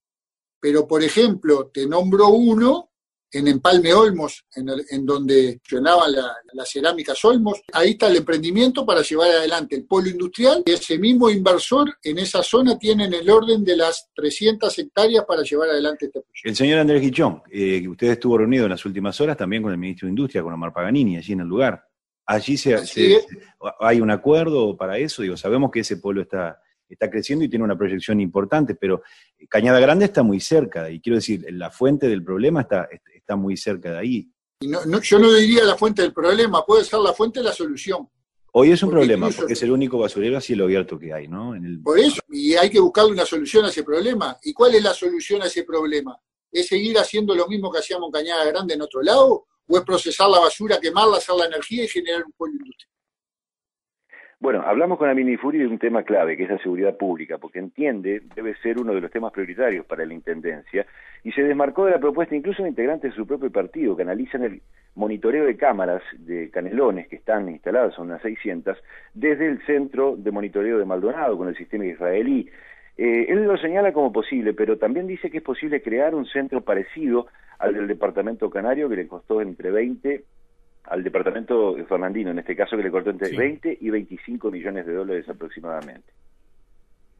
Pero, 0.64 0.88
por 0.88 1.02
ejemplo, 1.02 1.71
te 1.71 1.87
nombro 1.87 2.28
uno 2.28 2.92
en 3.30 3.49
Empalme 3.49 3.92
Olmos, 3.92 4.47
en, 4.56 5.04
donde 5.04 5.61
funcionaba 5.62 6.09
la, 6.09 6.64
cerámica 6.64 7.12
Olmos. 7.23 7.61
Ahí 7.75 7.90
está 7.90 8.09
el 8.09 8.16
emprendimiento 8.16 8.87
para 8.87 9.02
llevar 9.02 9.28
adelante 9.28 9.76
el 9.76 9.85
polo 9.85 10.09
industrial. 10.09 10.62
Y 10.64 10.71
ese 10.71 10.99
mismo 10.99 11.28
inversor 11.28 11.94
en 12.02 12.16
esa 12.16 12.42
zona 12.42 12.78
tiene 12.78 13.04
el 13.04 13.28
orden 13.28 13.62
de 13.62 13.76
las 13.76 14.09
300 14.14 14.78
hectáreas 14.78 15.26
para 15.28 15.42
llevar 15.42 15.68
adelante 15.68 16.06
este 16.06 16.23
proyecto. 16.23 16.49
El 16.49 16.56
señor 16.56 16.78
Andrés 16.78 17.02
Guichón, 17.02 17.42
eh, 17.52 17.87
usted 17.87 18.12
estuvo 18.12 18.38
reunido 18.38 18.64
en 18.64 18.71
las 18.71 18.87
últimas 18.87 19.21
horas 19.21 19.37
también 19.37 19.62
con 19.62 19.71
el 19.71 19.76
ministro 19.76 20.06
de 20.06 20.12
Industria, 20.12 20.42
con 20.42 20.54
Omar 20.54 20.73
Paganini, 20.73 21.18
allí 21.18 21.35
en 21.35 21.40
el 21.40 21.47
lugar. 21.47 21.85
Allí 22.25 22.56
se, 22.56 22.75
hay 23.80 24.00
un 24.00 24.11
acuerdo 24.11 24.78
para 24.78 24.97
eso, 24.97 25.21
digo, 25.21 25.37
sabemos 25.37 25.71
que 25.71 25.80
ese 25.80 25.99
polo 25.99 26.23
está 26.23 26.59
está 26.88 27.11
creciendo 27.11 27.45
y 27.45 27.49
tiene 27.49 27.64
una 27.64 27.76
proyección 27.76 28.21
importante, 28.21 28.75
pero 28.75 29.03
Cañada 29.49 29.81
Grande 29.81 30.07
está 30.07 30.23
muy 30.23 30.41
cerca, 30.41 30.91
y 30.91 31.00
quiero 31.00 31.17
decir, 31.17 31.45
la 31.50 31.71
fuente 31.71 32.09
del 32.09 32.25
problema 32.25 32.62
está, 32.62 32.88
está 33.14 33.37
muy 33.37 33.57
cerca 33.57 33.93
de 33.93 33.99
ahí. 33.99 34.31
yo 34.61 35.19
no 35.19 35.33
diría 35.33 35.64
la 35.64 35.76
fuente 35.76 36.03
del 36.03 36.12
problema, 36.12 36.64
puede 36.64 36.85
ser 36.85 37.00
la 37.00 37.12
fuente 37.12 37.41
de 37.41 37.47
la 37.47 37.53
solución. 37.53 38.09
Hoy 38.57 38.71
es 38.71 38.81
un 38.85 38.91
problema, 38.91 39.29
porque 39.31 39.55
es 39.55 39.62
el 39.64 39.73
único 39.73 39.99
basurero 39.99 40.38
a 40.38 40.41
cielo 40.41 40.64
abierto 40.64 40.97
que 40.97 41.12
hay, 41.12 41.26
¿no? 41.26 41.55
Por 41.83 41.99
eso, 41.99 42.21
y 42.31 42.55
hay 42.55 42.71
que 42.71 42.79
buscarle 42.79 43.11
una 43.11 43.26
solución 43.26 43.64
a 43.64 43.69
ese 43.69 43.83
problema. 43.83 44.38
¿Y 44.45 44.53
cuál 44.53 44.76
es 44.76 44.83
la 44.85 44.95
solución 44.95 45.43
a 45.43 45.47
ese 45.47 45.64
problema? 45.64 46.17
¿Es 46.53 46.69
seguir 46.69 46.97
haciendo 46.97 47.35
lo 47.35 47.49
mismo 47.49 47.69
que 47.73 47.81
hacíamos 47.81 48.07
en 48.07 48.12
Cañada 48.12 48.45
Grande 48.45 48.75
en 48.75 48.83
otro 48.83 49.03
lado? 49.03 49.47
¿O 49.67 49.76
es 49.76 49.83
procesar 49.83 50.29
la 50.29 50.38
basura, 50.38 50.79
quemarla, 50.79 51.17
hacer 51.17 51.35
la 51.35 51.47
energía 51.47 51.83
y 51.83 51.88
generar 51.88 52.25
un 52.25 52.31
pueblo 52.31 52.59
industrial? 52.61 52.94
Bueno, 54.45 54.61
hablamos 54.61 54.99
con 54.99 55.09
Aminifuri 55.09 55.57
de 55.57 55.67
un 55.67 55.79
tema 55.79 56.03
clave, 56.03 56.37
que 56.37 56.43
es 56.43 56.51
la 56.51 56.59
seguridad 56.59 56.99
pública, 56.99 57.39
porque 57.39 57.59
entiende 57.59 58.21
debe 58.37 58.55
ser 58.57 58.79
uno 58.79 58.93
de 58.93 59.01
los 59.01 59.11
temas 59.11 59.33
prioritarios 59.33 59.87
para 59.87 60.05
la 60.05 60.13
Intendencia, 60.13 60.85
y 61.23 61.33
se 61.33 61.43
desmarcó 61.43 61.87
de 61.87 61.93
la 61.93 61.99
propuesta 61.99 62.37
incluso 62.37 62.63
de 62.63 62.69
integrantes 62.69 63.11
de 63.11 63.17
su 63.17 63.27
propio 63.27 63.51
partido, 63.51 63.97
que 63.97 64.03
analizan 64.03 64.45
el 64.45 64.61
monitoreo 64.97 65.47
de 65.47 65.57
cámaras 65.57 66.03
de 66.19 66.51
canelones 66.51 67.09
que 67.09 67.17
están 67.17 67.49
instaladas, 67.49 67.95
son 67.95 68.09
unas 68.09 68.21
600, 68.21 68.77
desde 69.15 69.47
el 69.47 69.65
centro 69.65 70.15
de 70.15 70.31
monitoreo 70.31 70.79
de 70.79 70.85
Maldonado 70.85 71.39
con 71.39 71.49
el 71.49 71.57
sistema 71.57 71.87
israelí. 71.87 72.47
Eh, 72.99 73.25
él 73.31 73.45
lo 73.45 73.57
señala 73.57 73.95
como 73.95 74.13
posible, 74.13 74.53
pero 74.53 74.77
también 74.77 75.07
dice 75.07 75.31
que 75.31 75.39
es 75.39 75.43
posible 75.43 75.81
crear 75.81 76.15
un 76.15 76.27
centro 76.27 76.61
parecido 76.61 77.29
al 77.59 77.73
del 77.73 77.87
departamento 77.87 78.51
canario, 78.51 78.91
que 78.91 78.97
le 78.97 79.09
costó 79.09 79.41
entre 79.41 79.71
20 79.71 80.23
al 80.85 81.03
departamento 81.03 81.75
fernandino, 81.87 82.31
en 82.31 82.38
este 82.38 82.57
caso 82.57 82.76
que 82.76 82.83
le 82.83 82.91
cortó 82.91 83.11
entre 83.11 83.37
20 83.37 83.79
y 83.81 83.91
25 83.91 84.50
millones 84.50 84.87
de 84.87 84.95
dólares 84.95 85.29
aproximadamente. 85.29 86.12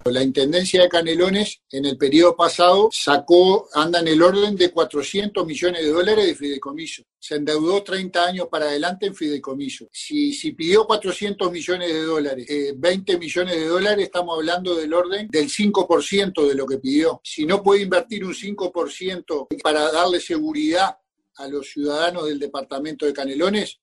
La 0.04 0.23
Intendencia 0.23 0.83
de 0.83 0.88
Canelones 0.90 1.62
en 1.71 1.87
el 1.87 1.97
periodo 1.97 2.37
pasado 2.37 2.90
sacó, 2.92 3.68
anda 3.73 4.00
en 4.00 4.09
el 4.09 4.23
orden 4.23 4.54
de 4.54 4.71
400 4.71 5.47
millones 5.47 5.83
de 5.83 5.90
dólares 5.90 6.26
de 6.26 6.35
fideicomiso. 6.35 7.04
Se 7.18 7.37
endeudó 7.37 7.83
30 7.83 8.23
años 8.23 8.49
para 8.50 8.66
adelante 8.66 9.06
en 9.06 9.14
fideicomiso. 9.14 9.88
Si, 9.90 10.35
si 10.35 10.52
pidió 10.52 10.87
400 10.87 11.50
millones 11.50 11.90
de 11.90 12.02
dólares, 12.02 12.47
20 12.76 13.12
eh, 13.12 13.18
millones 13.18 13.56
de 13.56 13.66
dólares, 13.66 14.04
estamos 14.04 14.37
hablando 14.37 14.75
del 14.75 14.92
orden 14.92 15.26
del 15.28 15.49
5% 15.49 16.49
de 16.49 16.54
lo 16.54 16.66
que 16.66 16.76
pidió. 16.76 17.23
Si 17.25 17.47
no 17.47 17.62
puede 17.62 17.80
invertir 17.80 18.26
un 18.26 18.35
5% 18.35 19.47
para 19.62 19.90
darle 19.90 20.21
seguridad 20.21 20.99
a 21.36 21.48
los 21.48 21.70
ciudadanos 21.70 22.26
del 22.26 22.38
departamento 22.38 23.06
de 23.06 23.12
Canelones? 23.12 23.80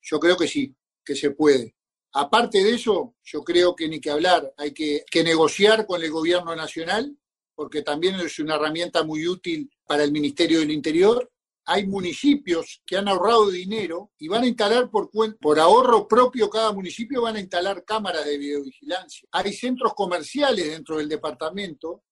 Yo 0.00 0.18
creo 0.20 0.36
que 0.36 0.48
sí, 0.48 0.74
que 1.04 1.14
se 1.14 1.30
puede. 1.30 1.76
Aparte 2.12 2.64
de 2.64 2.74
eso, 2.74 3.14
yo 3.22 3.44
creo 3.44 3.76
que 3.76 3.88
ni 3.88 4.00
que 4.00 4.10
hablar, 4.10 4.50
hay 4.56 4.72
que, 4.72 5.04
negociar 5.22 5.86
con 5.86 6.02
el 6.02 6.10
gobierno 6.10 6.56
nacional, 6.56 7.14
porque 7.54 7.82
también 7.82 8.14
es 8.16 8.38
una 8.38 8.54
herramienta 8.54 9.02
muy 9.02 9.28
útil 9.28 9.70
para 9.86 10.02
el 10.02 10.12
Ministerio 10.12 10.60
del 10.60 10.70
Interior. 10.70 11.30
Hay 11.66 11.86
municipios 11.86 12.80
que 12.86 12.96
han 12.96 13.08
ahorrado 13.08 13.50
dinero 13.50 14.12
y 14.18 14.28
van 14.28 14.44
a 14.44 14.46
instalar 14.46 14.90
por, 14.90 15.10
por 15.38 15.58
ahorro 15.58 16.08
propio 16.08 16.48
cada 16.48 16.72
municipio, 16.72 17.20
van 17.20 17.36
a 17.36 17.40
instalar 17.40 17.84
cámaras 17.84 18.24
de 18.24 18.38
videovigilancia. 18.38 19.28
Hay 19.32 19.52
centros 19.52 19.92
comerciales 19.94 20.70
dentro 20.70 20.96
del 20.96 21.08
departamento 21.08 22.04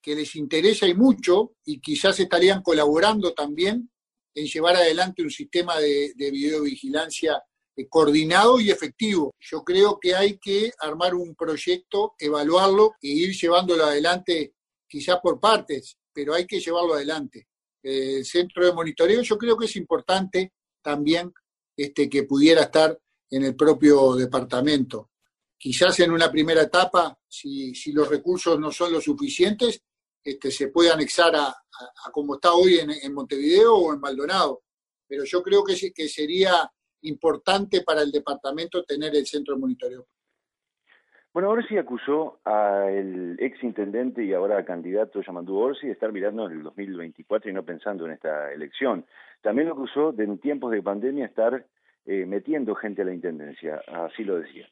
que 0.00 0.14
les 0.14 0.36
interesa 0.36 0.86
y 0.86 0.94
mucho 0.94 1.54
y 1.64 1.80
quizás 1.80 2.20
estarían 2.20 2.62
colaborando 2.62 3.32
también 3.32 3.89
en 4.34 4.46
llevar 4.46 4.76
adelante 4.76 5.22
un 5.22 5.30
sistema 5.30 5.78
de, 5.78 6.12
videovigilancia 6.16 7.42
eh, 7.76 7.88
coordinado 7.88 8.60
y 8.60 8.70
efectivo. 8.70 9.34
Yo 9.38 9.62
creo 9.64 9.98
que 10.00 10.14
hay 10.14 10.38
que 10.38 10.72
armar 10.78 11.14
un 11.14 11.34
proyecto, 11.34 12.14
evaluarlo 12.18 12.94
e 13.02 13.08
ir 13.08 13.34
llevándolo 13.34 13.84
adelante 13.84 14.54
quizás 14.88 15.18
por 15.22 15.38
partes, 15.38 15.96
pero 16.12 16.34
hay 16.34 16.46
que 16.46 16.60
llevarlo 16.60 16.94
adelante. 16.94 17.48
El 17.82 18.24
centro 18.24 18.64
de 18.64 18.72
monitoreo 18.72 19.22
yo 19.22 19.38
creo 19.38 19.56
que 19.56 19.66
es 19.66 19.76
importante 19.76 20.52
también 20.82 21.32
este, 21.76 22.08
que 22.08 22.24
pudiera 22.24 22.62
estar 22.62 22.98
en 23.30 23.44
el 23.44 23.54
propio 23.54 24.14
departamento. 24.16 25.10
Quizás 25.56 26.00
en 26.00 26.10
una 26.10 26.30
primera 26.30 26.62
etapa, 26.62 27.18
si, 27.28 27.74
si 27.74 27.92
los 27.92 28.08
recursos 28.08 28.58
no 28.58 28.72
son 28.72 28.92
lo 28.92 29.00
suficientes, 29.00 29.82
este, 30.22 30.50
se 30.50 30.68
puede 30.68 30.90
anexar 30.90 31.34
a, 31.34 31.54
como 32.12 32.34
está 32.34 32.52
hoy 32.52 32.78
en, 32.78 33.14
Montevideo 33.14 33.74
o 33.74 33.94
en 33.94 34.00
Maldonado. 34.00 34.62
Pero 35.06 35.24
yo 35.24 35.42
creo 35.42 35.64
que, 35.64 35.74
que 35.92 36.08
sería 36.08 36.70
importante 37.02 37.82
para 37.82 38.02
el 38.02 38.10
departamento 38.10 38.84
tener 38.84 39.14
el 39.14 39.26
centro 39.26 39.54
de 39.54 39.60
monitoreo. 39.60 40.06
Bueno, 41.32 41.50
Orsi 41.50 41.78
acusó 41.78 42.40
al 42.44 43.36
ex 43.38 43.62
intendente 43.62 44.24
y 44.24 44.32
ahora 44.32 44.64
candidato 44.64 45.22
Yamandú 45.22 45.58
Orsi 45.58 45.86
de 45.86 45.92
estar 45.92 46.10
mirando 46.10 46.46
en 46.46 46.58
el 46.58 46.62
2024 46.64 47.50
y 47.50 47.54
no 47.54 47.64
pensando 47.64 48.04
en 48.06 48.12
esta 48.12 48.52
elección. 48.52 49.06
También 49.40 49.68
lo 49.68 49.74
acusó 49.74 50.10
de 50.10 50.24
en 50.24 50.38
tiempos 50.38 50.72
de 50.72 50.82
pandemia 50.82 51.26
estar 51.26 51.64
eh, 52.04 52.26
metiendo 52.26 52.74
gente 52.74 53.02
a 53.02 53.04
la 53.04 53.14
intendencia, 53.14 53.80
así 53.86 54.24
lo 54.24 54.40
decía. 54.40 54.68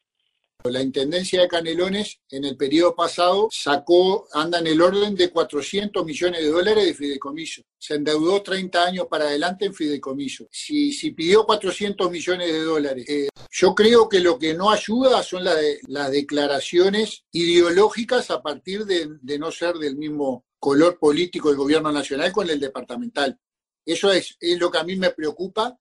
La 0.65 0.83
Intendencia 0.83 1.41
de 1.41 1.47
Canelones 1.47 2.21
en 2.31 2.45
el 2.45 2.57
periodo 2.57 2.93
pasado 2.97 3.49
sacó, 3.49 4.27
anda 4.33 4.59
en 4.59 4.67
el 4.67 4.83
orden 4.83 5.15
de 5.15 5.31
400 5.31 6.05
millones 6.05 6.41
de 6.41 6.51
dólares 6.51 6.85
de 6.85 6.95
fideicomiso. 6.95 7.63
Se 7.79 7.95
endeudó 7.95 8.43
30 8.43 8.85
años 8.85 9.07
para 9.09 9.27
adelante 9.27 9.67
en 9.67 9.75
fideicomiso. 9.75 10.49
Si, 10.51 11.13
pidió 11.13 11.47
400 11.47 12.11
millones 12.11 12.53
de 12.53 12.63
dólares, 12.65 13.09
eh, 13.09 13.29
yo 13.53 13.73
creo 13.73 14.09
que 14.09 14.19
lo 14.19 14.37
que 14.37 14.53
no 14.55 14.71
ayuda 14.71 15.23
son 15.23 15.45
las 15.45 16.11
declaraciones 16.11 17.25
ideológicas 17.31 18.29
a 18.33 18.43
partir 18.43 18.85
de, 18.85 19.39
no 19.39 19.53
ser 19.53 19.77
del 19.77 19.97
mismo 19.97 20.45
color 20.59 20.99
político 20.99 21.51
del 21.51 21.59
gobierno 21.59 21.93
nacional 21.93 22.33
con 22.33 22.51
el 22.51 22.59
departamental. 22.59 23.39
Eso 23.87 24.11
es, 24.13 24.37
lo 24.41 24.73
que 24.73 24.79
a 24.79 24.85
mí 24.85 24.97
me 24.97 25.11
preocupa 25.11 25.79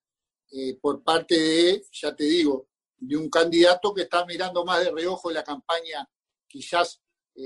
eh, 0.51 0.77
por 0.79 1.03
parte 1.03 1.37
de, 1.37 1.83
ya 1.91 2.15
te 2.15 2.25
digo, 2.25 2.67
de 2.97 3.17
un 3.17 3.29
candidato 3.29 3.93
que 3.93 4.03
está 4.03 4.25
mirando 4.25 4.65
más 4.65 4.83
de 4.83 4.91
reojo 4.91 5.31
la 5.31 5.43
campaña, 5.43 6.07
quizás 6.47 7.01
eh, 7.35 7.43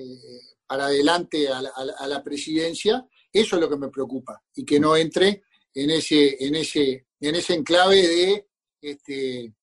para 0.66 0.86
adelante 0.86 1.50
a 1.50 1.62
la, 1.62 2.24
presidencia, 2.24 3.06
eso 3.32 3.56
es 3.56 3.62
lo 3.62 3.70
que 3.70 3.78
me 3.78 3.90
preocupa, 3.90 4.42
y 4.56 4.64
que 4.64 4.80
no 4.80 4.96
entre 4.96 5.44
en 5.74 5.90
ese, 5.90 6.38
en 6.46 6.56
ese, 6.56 7.08
en 7.20 7.36
ese 7.36 7.54
enclave 7.56 8.08
de 8.08 8.48
este, 8.82 9.54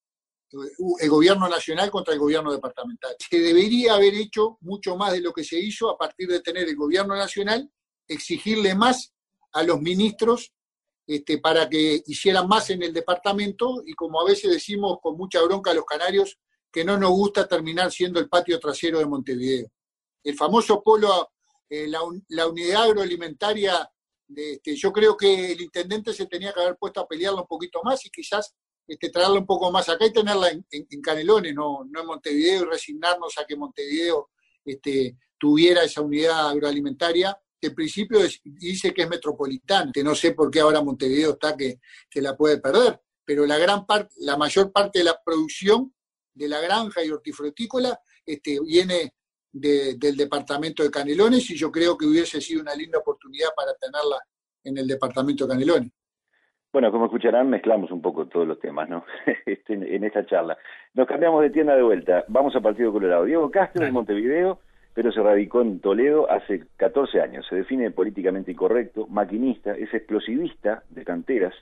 el 1.00 1.08
gobierno 1.08 1.48
nacional 1.48 1.90
contra 1.90 2.14
el 2.14 2.20
gobierno 2.20 2.52
departamental. 2.52 3.14
Se 3.18 3.38
debería 3.38 3.94
haber 3.94 4.14
hecho 4.14 4.58
mucho 4.60 4.96
más 4.96 5.12
de 5.12 5.20
lo 5.20 5.32
que 5.32 5.44
se 5.44 5.58
hizo 5.58 5.90
a 5.90 5.96
partir 5.96 6.28
de 6.28 6.40
tener 6.40 6.68
el 6.68 6.76
gobierno 6.76 7.16
nacional, 7.16 7.70
exigirle 8.06 8.74
más 8.74 9.14
a 9.52 9.62
los 9.62 9.80
ministros 9.80 10.52
este, 11.08 11.38
para 11.38 11.70
que 11.70 12.02
hicieran 12.06 12.46
más 12.46 12.68
en 12.68 12.82
el 12.82 12.92
departamento 12.92 13.82
y 13.86 13.94
como 13.94 14.20
a 14.20 14.26
veces 14.26 14.50
decimos 14.50 14.98
con 15.02 15.16
mucha 15.16 15.40
bronca 15.40 15.70
a 15.70 15.74
los 15.74 15.86
canarios, 15.86 16.38
que 16.70 16.84
no 16.84 16.98
nos 16.98 17.12
gusta 17.12 17.48
terminar 17.48 17.90
siendo 17.90 18.20
el 18.20 18.28
patio 18.28 18.60
trasero 18.60 18.98
de 18.98 19.06
Montevideo. 19.06 19.68
El 20.22 20.36
famoso 20.36 20.82
polo, 20.82 21.30
eh, 21.70 21.88
la, 21.88 22.46
unidad 22.46 22.82
agroalimentaria, 22.82 23.90
este, 24.36 24.76
yo 24.76 24.92
creo 24.92 25.16
que 25.16 25.52
el 25.52 25.62
intendente 25.62 26.12
se 26.12 26.26
tenía 26.26 26.52
que 26.52 26.60
haber 26.60 26.76
puesto 26.76 27.00
a 27.00 27.08
pelearla 27.08 27.40
un 27.40 27.46
poquito 27.46 27.80
más 27.82 28.04
y 28.04 28.10
quizás 28.10 28.54
este, 28.86 29.08
traerla 29.08 29.38
un 29.38 29.46
poco 29.46 29.72
más 29.72 29.88
acá 29.88 30.04
y 30.04 30.12
tenerla 30.12 30.50
en, 30.50 31.00
Canelones, 31.00 31.54
no, 31.54 31.84
en 31.84 32.06
Montevideo, 32.06 32.64
y 32.64 32.66
resignarnos 32.66 33.38
a 33.38 33.46
que 33.46 33.56
Montevideo 33.56 34.28
este, 34.62 35.16
tuviera 35.38 35.84
esa 35.84 36.02
unidad 36.02 36.50
agroalimentaria 36.50 37.34
en 37.60 37.74
principio 37.74 38.20
dice 38.44 38.94
que 38.94 39.02
es 39.02 39.08
metropolitana, 39.08 39.90
que 39.92 40.04
no 40.04 40.14
sé 40.14 40.32
por 40.32 40.50
qué 40.50 40.60
ahora 40.60 40.82
Montevideo 40.82 41.32
está 41.32 41.56
que, 41.56 41.80
que 42.08 42.22
la 42.22 42.36
puede 42.36 42.58
perder, 42.58 43.00
pero 43.24 43.46
la 43.46 43.58
gran 43.58 43.84
parte, 43.84 44.14
la 44.20 44.36
mayor 44.36 44.72
parte 44.72 45.00
de 45.00 45.04
la 45.04 45.18
producción 45.24 45.92
de 46.34 46.48
la 46.48 46.60
granja 46.60 47.04
y 47.04 47.10
hortifrutícola 47.10 47.98
este, 48.24 48.58
viene 48.60 49.12
del 49.50 50.16
departamento 50.16 50.82
de 50.82 50.90
Canelones 50.90 51.50
y 51.50 51.56
yo 51.56 51.72
creo 51.72 51.96
que 51.96 52.06
hubiese 52.06 52.40
sido 52.40 52.60
una 52.60 52.74
linda 52.74 52.98
oportunidad 52.98 53.48
para 53.56 53.74
tenerla 53.74 54.18
en 54.62 54.78
el 54.78 54.86
departamento 54.86 55.46
de 55.46 55.52
Canelones. 55.52 55.92
Bueno, 56.70 56.92
como 56.92 57.06
escucharán, 57.06 57.48
mezclamos 57.48 57.90
un 57.90 58.02
poco 58.02 58.26
todos 58.28 58.46
los 58.46 58.60
temas, 58.60 58.88
¿no? 58.88 59.04
Este, 59.46 59.72
en 59.72 60.04
esta 60.04 60.24
charla. 60.26 60.56
Nos 60.94 61.06
cambiamos 61.06 61.42
de 61.42 61.50
tienda 61.50 61.74
de 61.74 61.82
vuelta. 61.82 62.24
Vamos 62.28 62.54
a 62.54 62.60
Partido 62.60 62.92
Colorado. 62.92 63.24
Diego 63.24 63.50
Castro 63.50 63.84
de 63.84 63.90
Montevideo, 63.90 64.60
pero 64.98 65.12
se 65.12 65.22
radicó 65.22 65.62
en 65.62 65.78
Toledo 65.78 66.28
hace 66.28 66.64
14 66.76 67.20
años. 67.20 67.46
Se 67.48 67.54
define 67.54 67.92
políticamente 67.92 68.50
incorrecto, 68.50 69.06
maquinista, 69.06 69.70
es 69.76 69.94
explosivista 69.94 70.82
de 70.90 71.04
canteras, 71.04 71.54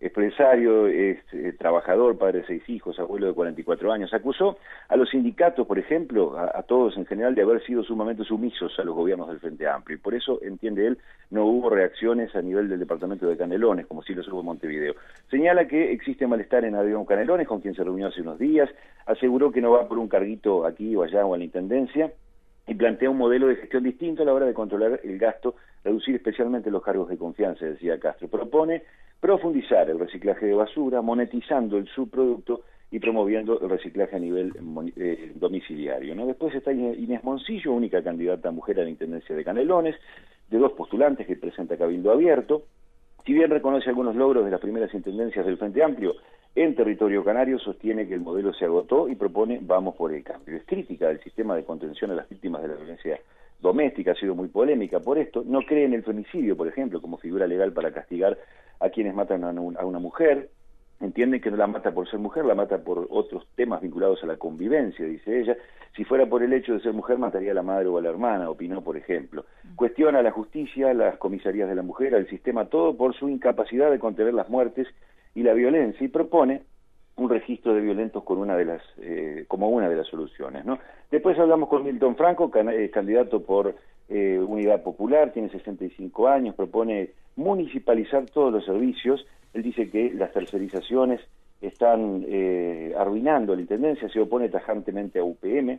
empresario, 0.00 0.86
es 0.88 1.16
eh, 1.32 1.54
trabajador, 1.58 2.18
padre 2.18 2.40
de 2.40 2.46
seis 2.46 2.68
hijos, 2.68 2.98
abuelo 2.98 3.28
de 3.28 3.32
44 3.32 3.90
años. 3.90 4.12
Acusó 4.12 4.58
a 4.90 4.96
los 4.96 5.08
sindicatos, 5.08 5.66
por 5.66 5.78
ejemplo, 5.78 6.38
a, 6.38 6.62
todos 6.64 6.98
en 6.98 7.06
general, 7.06 7.34
de 7.34 7.40
haber 7.40 7.64
sido 7.64 7.82
sumamente 7.82 8.22
sumisos 8.22 8.78
a 8.78 8.84
los 8.84 8.94
gobiernos 8.94 9.28
del 9.28 9.40
Frente 9.40 9.66
Amplio. 9.66 9.96
Y 9.96 10.00
por 10.00 10.14
eso, 10.14 10.40
entiende 10.42 10.86
él, 10.86 10.98
no 11.30 11.46
hubo 11.46 11.70
reacciones 11.70 12.36
a 12.36 12.42
nivel 12.42 12.68
del 12.68 12.80
departamento 12.80 13.26
de 13.26 13.38
Canelones, 13.38 13.86
como 13.86 14.02
sí 14.02 14.12
lo 14.12 14.20
hubo 14.30 14.40
en 14.40 14.46
Montevideo. 14.46 14.94
Señala 15.30 15.66
que 15.66 15.90
existe 15.90 16.26
malestar 16.26 16.66
en 16.66 16.74
Adrián 16.74 17.06
Canelones, 17.06 17.48
con 17.48 17.62
quien 17.62 17.74
se 17.74 17.82
reunió 17.82 18.08
hace 18.08 18.20
unos 18.20 18.38
días. 18.38 18.68
Aseguró 19.06 19.50
que 19.50 19.62
no 19.62 19.70
va 19.70 19.88
por 19.88 19.96
un 19.96 20.08
carguito 20.08 20.66
aquí 20.66 20.94
o 20.94 21.02
allá 21.02 21.24
o 21.24 21.34
en 21.34 21.40
la 21.40 21.44
Intendencia 21.46 22.12
y 22.66 22.74
plantea 22.74 23.10
un 23.10 23.18
modelo 23.18 23.48
de 23.48 23.56
gestión 23.56 23.82
distinto 23.82 24.22
a 24.22 24.26
la 24.26 24.32
hora 24.32 24.46
de 24.46 24.54
controlar 24.54 25.00
el 25.02 25.18
gasto, 25.18 25.56
reducir 25.82 26.14
especialmente 26.14 26.70
los 26.70 26.82
cargos 26.82 27.08
de 27.08 27.18
confianza, 27.18 27.66
decía 27.66 27.98
Castro. 27.98 28.28
Propone 28.28 28.82
profundizar 29.20 29.88
el 29.90 29.98
reciclaje 29.98 30.46
de 30.46 30.54
basura, 30.54 31.02
monetizando 31.02 31.76
el 31.76 31.86
subproducto 31.88 32.62
y 32.90 33.00
promoviendo 33.00 33.60
el 33.60 33.68
reciclaje 33.68 34.16
a 34.16 34.18
nivel 34.18 34.52
eh, 34.96 35.32
domiciliario. 35.34 36.14
¿no? 36.14 36.26
Después 36.26 36.54
está 36.54 36.72
Inés 36.72 37.24
Moncillo, 37.24 37.72
única 37.72 38.02
candidata 38.02 38.50
mujer 38.50 38.80
a 38.80 38.84
la 38.84 38.90
Intendencia 38.90 39.34
de 39.34 39.44
Canelones, 39.44 39.96
de 40.48 40.58
dos 40.58 40.72
postulantes 40.72 41.26
que 41.26 41.36
presenta 41.36 41.76
Cabildo 41.76 42.12
Abierto. 42.12 42.66
Si 43.26 43.32
bien 43.32 43.50
reconoce 43.50 43.88
algunos 43.88 44.14
logros 44.14 44.44
de 44.44 44.50
las 44.50 44.60
primeras 44.60 44.92
intendencias 44.94 45.44
del 45.44 45.56
Frente 45.56 45.82
Amplio, 45.82 46.14
en 46.54 46.74
territorio 46.76 47.24
canario 47.24 47.58
sostiene 47.58 48.06
que 48.06 48.14
el 48.14 48.20
modelo 48.20 48.52
se 48.54 48.64
agotó 48.64 49.08
y 49.08 49.16
propone 49.16 49.58
vamos 49.60 49.96
por 49.96 50.12
el 50.12 50.22
cambio. 50.22 50.56
Es 50.56 50.64
crítica 50.64 51.08
del 51.08 51.20
sistema 51.20 51.56
de 51.56 51.64
contención 51.64 52.12
a 52.12 52.14
las 52.14 52.28
víctimas 52.28 52.62
de 52.62 52.68
la 52.68 52.74
violencia 52.74 53.18
doméstica, 53.60 54.12
ha 54.12 54.14
sido 54.14 54.34
muy 54.34 54.48
polémica 54.48 55.00
por 55.00 55.18
esto. 55.18 55.42
No 55.44 55.62
cree 55.62 55.84
en 55.84 55.94
el 55.94 56.04
femicidio, 56.04 56.56
por 56.56 56.68
ejemplo, 56.68 57.00
como 57.00 57.18
figura 57.18 57.46
legal 57.46 57.72
para 57.72 57.92
castigar 57.92 58.38
a 58.78 58.90
quienes 58.90 59.14
matan 59.14 59.42
a 59.42 59.50
una 59.50 59.98
mujer. 59.98 60.50
Entiende 61.00 61.40
que 61.40 61.50
no 61.50 61.56
la 61.56 61.66
mata 61.66 61.92
por 61.92 62.08
ser 62.08 62.20
mujer, 62.20 62.44
la 62.44 62.54
mata 62.54 62.78
por 62.78 63.08
otros 63.10 63.46
temas 63.56 63.80
vinculados 63.80 64.22
a 64.22 64.26
la 64.26 64.36
convivencia, 64.36 65.04
dice 65.04 65.40
ella. 65.40 65.56
Si 65.96 66.04
fuera 66.04 66.26
por 66.26 66.42
el 66.42 66.52
hecho 66.52 66.74
de 66.74 66.80
ser 66.80 66.92
mujer, 66.92 67.18
mataría 67.18 67.50
a 67.50 67.54
la 67.54 67.62
madre 67.62 67.88
o 67.88 67.98
a 67.98 68.02
la 68.02 68.10
hermana, 68.10 68.48
opinó, 68.48 68.82
por 68.82 68.96
ejemplo. 68.96 69.44
Cuestiona 69.74 70.22
la 70.22 70.30
justicia, 70.30 70.94
las 70.94 71.16
comisarías 71.16 71.68
de 71.68 71.74
la 71.74 71.82
mujer, 71.82 72.14
al 72.14 72.28
sistema, 72.28 72.66
todo 72.66 72.96
por 72.96 73.14
su 73.14 73.28
incapacidad 73.28 73.90
de 73.90 73.98
contener 73.98 74.34
las 74.34 74.48
muertes 74.48 74.86
y 75.34 75.42
la 75.42 75.52
violencia 75.52 76.04
y 76.04 76.08
propone 76.08 76.62
un 77.16 77.30
registro 77.30 77.74
de 77.74 77.80
violentos 77.80 78.24
con 78.24 78.38
una 78.38 78.56
de 78.56 78.64
las, 78.64 78.82
eh, 79.00 79.44
como 79.46 79.68
una 79.68 79.88
de 79.88 79.96
las 79.96 80.06
soluciones. 80.08 80.64
¿no? 80.64 80.78
Después 81.10 81.38
hablamos 81.38 81.68
con 81.68 81.84
Milton 81.84 82.16
Franco, 82.16 82.50
eh, 82.54 82.90
candidato 82.90 83.42
por 83.42 83.74
eh, 84.08 84.38
Unidad 84.38 84.82
Popular, 84.82 85.32
tiene 85.32 85.48
65 85.50 86.28
años, 86.28 86.54
propone 86.54 87.10
municipalizar 87.36 88.26
todos 88.26 88.52
los 88.52 88.64
servicios. 88.64 89.24
Él 89.52 89.62
dice 89.62 89.90
que 89.90 90.12
las 90.14 90.32
tercerizaciones 90.32 91.20
están 91.60 92.26
arruinando 92.98 93.54
la 93.54 93.62
Intendencia, 93.62 94.08
se 94.10 94.20
opone 94.20 94.50
tajantemente 94.50 95.18
a 95.18 95.24
UPM, 95.24 95.78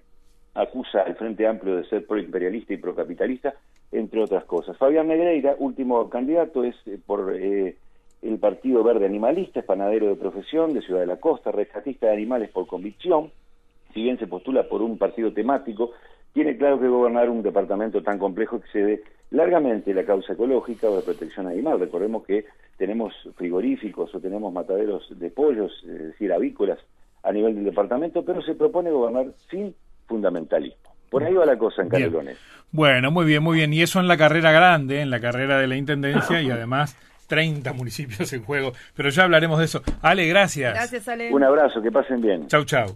acusa 0.56 1.02
al 1.02 1.16
Frente 1.16 1.46
Amplio 1.46 1.76
de 1.76 1.86
ser 1.86 2.08
proimperialista 2.08 2.74
y 2.74 2.78
procapitalista, 2.78 3.54
entre 3.92 4.24
otras 4.24 4.46
cosas. 4.46 4.78
Fabián 4.78 5.10
Negreira, 5.10 5.56
último 5.60 6.10
candidato, 6.10 6.64
es 6.64 6.76
por 7.06 7.36
el 8.28 8.40
Partido 8.40 8.84
Verde 8.84 9.06
Animalista, 9.06 9.60
es 9.60 9.66
panadero 9.66 10.08
de 10.08 10.16
profesión 10.16 10.74
de 10.74 10.82
Ciudad 10.82 11.02
de 11.02 11.08
la 11.08 11.18
Costa, 11.18 11.52
rescatista 11.52 12.08
de 12.08 12.14
animales 12.14 12.50
por 12.50 12.68
convicción, 12.68 13.32
si 13.94 14.04
bien 14.04 14.20
se 14.20 14.28
postula 14.28 14.68
por 14.68 14.82
un 14.82 14.98
partido 14.98 15.32
temático, 15.32 15.92
tiene 16.34 16.58
claro 16.58 16.80
que 16.80 16.88
gobernar 16.88 17.30
un 17.30 17.42
departamento 17.42 18.04
tan 18.04 18.20
complejo 18.20 18.58
excede 18.58 19.04
largamente 19.32 19.94
la 19.94 20.04
causa 20.04 20.34
ecológica 20.34 20.90
o 20.90 20.98
de 20.98 21.02
protección 21.02 21.48
animal. 21.48 21.80
Recordemos 21.80 22.26
que 22.26 22.46
tenemos 22.78 23.14
frigoríficos 23.38 24.14
o 24.14 24.20
tenemos 24.20 24.52
mataderos 24.52 25.08
de 25.18 25.30
pollos, 25.30 25.72
es 25.84 26.00
decir, 26.00 26.34
avícolas 26.34 26.80
a 27.24 27.32
nivel 27.32 27.56
del 27.56 27.64
departamento, 27.64 28.26
pero 28.26 28.42
se 28.42 28.54
propone 28.54 28.92
gobernar 28.92 29.28
sin 29.50 29.74
fundamentalismo. 30.08 30.92
Por 31.10 31.24
ahí 31.24 31.34
va 31.34 31.46
la 31.46 31.58
cosa 31.58 31.84
en 31.84 31.90
Canelones. 31.90 32.38
Bueno, 32.72 33.12
muy 33.12 33.26
bien, 33.26 33.42
muy 33.42 33.58
bien. 33.58 33.74
Y 33.74 33.82
eso 33.82 34.02
en 34.02 34.10
la 34.10 34.18
carrera 34.18 34.52
grande, 34.52 35.00
en 35.00 35.10
la 35.10 35.22
carrera 35.22 35.60
de 35.60 35.68
la 35.68 35.78
Intendencia 35.78 36.42
y 36.42 36.50
además 36.52 36.98
30 37.28 37.74
municipios 37.74 38.32
en 38.34 38.44
juego, 38.44 38.74
pero 38.96 39.10
ya 39.10 39.24
hablaremos 39.24 39.60
de 39.60 39.66
eso. 39.66 39.82
Ale, 40.02 40.28
gracias. 40.28 40.74
Gracias, 40.74 41.08
Ale. 41.08 41.34
Un 41.34 41.44
abrazo, 41.44 41.82
que 41.82 41.92
pasen 41.92 42.22
bien. 42.22 42.48
Chau, 42.48 42.64
chau. 42.66 42.96